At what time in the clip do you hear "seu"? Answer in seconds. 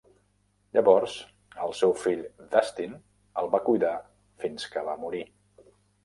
1.79-1.91